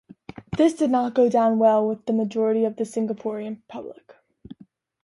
[0.57, 4.15] This did not go down well with the majority of the Singaporean public.